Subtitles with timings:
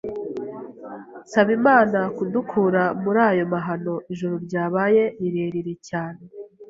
[1.23, 6.21] nsaba Imana kudukura murayo mahano ijoro ryabaye rirerire cyane.